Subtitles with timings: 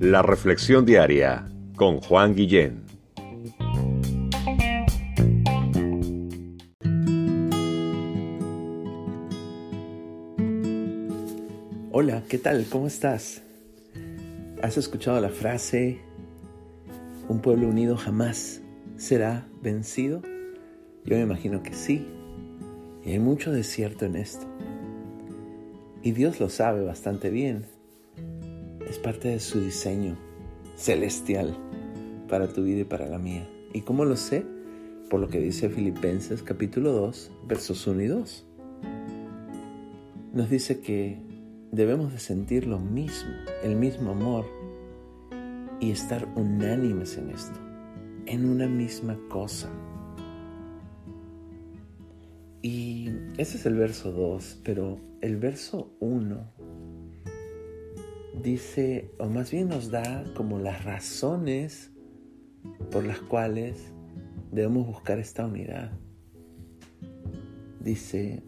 [0.00, 2.84] La Reflexión Diaria con Juan Guillén.
[11.92, 12.66] Hola, ¿qué tal?
[12.70, 13.42] ¿Cómo estás?
[14.62, 16.00] ¿Has escuchado la frase,
[17.28, 18.60] un pueblo unido jamás
[18.96, 20.22] será vencido?
[21.04, 22.06] Yo me imagino que sí.
[23.04, 24.55] Y hay mucho desierto en esto.
[26.06, 27.64] Y Dios lo sabe bastante bien.
[28.88, 30.16] Es parte de su diseño
[30.76, 31.56] celestial
[32.28, 33.50] para tu vida y para la mía.
[33.72, 34.46] ¿Y cómo lo sé?
[35.10, 38.46] Por lo que dice Filipenses capítulo 2, versos 1 y 2.
[40.32, 41.18] Nos dice que
[41.72, 43.32] debemos de sentir lo mismo,
[43.64, 44.46] el mismo amor
[45.80, 47.58] y estar unánimes en esto,
[48.26, 49.68] en una misma cosa.
[52.62, 56.52] Y ese es el verso 2, pero el verso 1
[58.42, 61.90] dice, o más bien nos da como las razones
[62.90, 63.92] por las cuales
[64.52, 65.92] debemos buscar esta unidad.
[67.80, 68.42] Dice,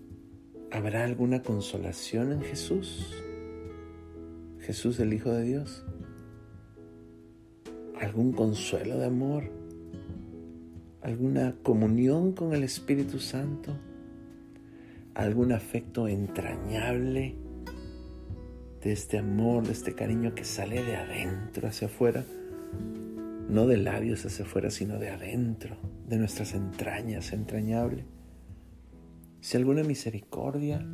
[0.70, 3.14] ¿habrá alguna consolación en Jesús?
[4.60, 5.84] Jesús el Hijo de Dios.
[8.00, 9.50] ¿Algún consuelo de amor?
[11.00, 13.76] ¿Alguna comunión con el Espíritu Santo?
[15.18, 17.34] Algún afecto entrañable
[18.82, 22.24] de este amor, de este cariño que sale de adentro hacia afuera,
[23.48, 28.04] no de labios hacia afuera, sino de adentro, de nuestras entrañas, entrañable.
[29.40, 30.86] Si alguna misericordia,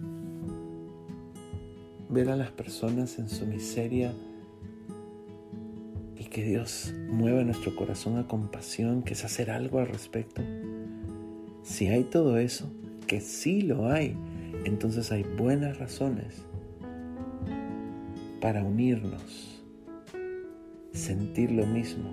[2.08, 4.14] ver a las personas en su miseria
[6.17, 10.41] y que Dios mueva nuestro corazón a compasión, que es hacer algo al respecto.
[11.62, 12.70] Si hay todo eso,
[13.20, 14.17] sí lo hay,
[14.65, 16.45] entonces hay buenas razones
[18.41, 19.62] para unirnos,
[20.93, 22.11] sentir lo mismo,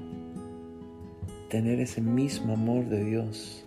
[1.50, 3.66] tener ese mismo amor de Dios,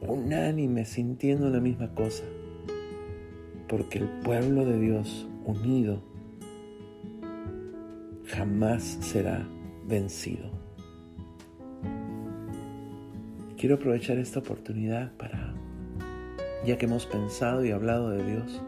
[0.00, 2.24] unánime, sintiendo la misma cosa,
[3.68, 6.02] porque el pueblo de Dios unido
[8.26, 9.46] jamás será
[9.86, 10.50] vencido.
[13.56, 15.41] Quiero aprovechar esta oportunidad para
[16.64, 18.62] ya que hemos pensado y hablado de Dios,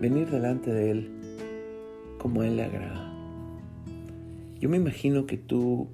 [0.00, 1.10] venir delante de Él
[2.18, 3.12] como Él le agrada.
[4.58, 5.88] Yo me imagino que tú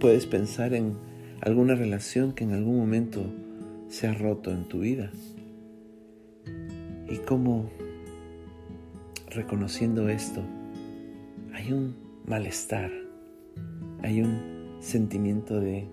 [0.00, 0.94] puedes pensar en
[1.40, 3.22] alguna relación que en algún momento
[3.88, 5.10] se ha roto en tu vida
[7.08, 7.70] y cómo
[9.30, 10.42] reconociendo esto
[11.54, 11.94] hay un
[12.26, 12.90] malestar,
[14.02, 15.86] hay un sentimiento de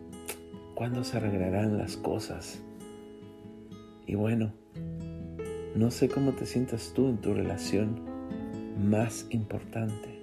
[0.74, 2.62] cuándo se arreglarán las cosas
[4.08, 4.54] y bueno,
[5.76, 8.02] no sé cómo te sientas tú en tu relación
[8.82, 10.22] más importante,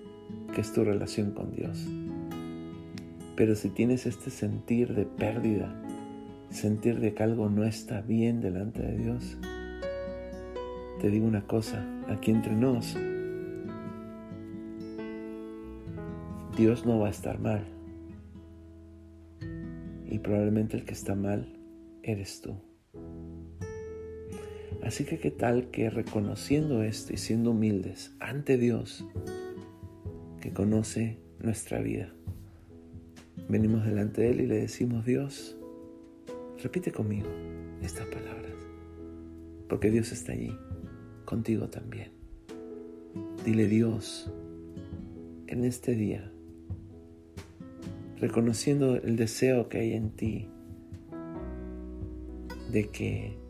[0.54, 1.86] que es tu relación con Dios.
[3.36, 5.74] Pero si tienes este sentir de pérdida,
[6.50, 9.36] sentir de que algo no está bien delante de Dios,
[11.00, 12.96] te digo una cosa, aquí entre nos,
[16.56, 17.64] Dios no va a estar mal.
[20.06, 21.58] Y probablemente el que está mal
[22.02, 22.71] eres tú.
[24.82, 29.06] Así que qué tal que reconociendo esto y siendo humildes ante Dios,
[30.40, 32.12] que conoce nuestra vida,
[33.48, 35.56] venimos delante de Él y le decimos, Dios,
[36.62, 37.28] repite conmigo
[37.80, 38.52] estas palabras,
[39.68, 40.56] porque Dios está allí,
[41.24, 42.10] contigo también.
[43.44, 44.32] Dile Dios,
[45.46, 46.32] en este día,
[48.18, 50.48] reconociendo el deseo que hay en ti
[52.72, 53.41] de que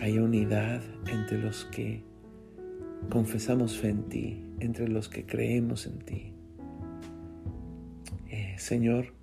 [0.00, 2.02] haya unidad entre los que
[3.10, 6.32] confesamos fe en ti, entre los que creemos en ti.
[8.30, 9.14] Eh, Señor,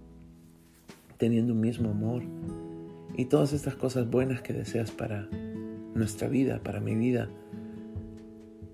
[1.17, 2.23] teniendo un mismo amor
[3.15, 5.29] y todas estas cosas buenas que deseas para
[5.93, 7.29] nuestra vida, para mi vida,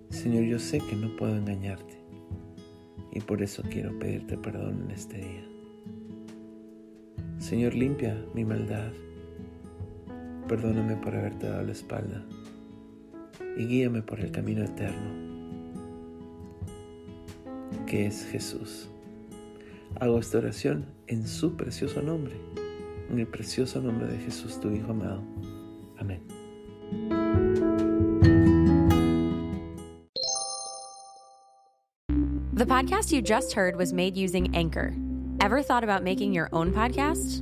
[0.09, 2.01] Señor, yo sé que no puedo engañarte
[3.11, 5.45] y por eso quiero pedirte perdón en este día.
[7.39, 8.91] Señor, limpia mi maldad
[10.51, 12.25] Perdóname por haberte dado la espalda
[13.55, 15.09] y guíame por el camino eterno,
[17.87, 18.89] que es Jesús.
[20.01, 22.33] Hago esta oración en su precioso nombre,
[23.09, 25.23] en el precioso nombre de Jesús, tu Hijo amado.
[25.97, 26.19] Amén.
[32.53, 34.93] The podcast you just heard was made using Anchor.
[35.39, 37.41] Ever thought about making your own podcast?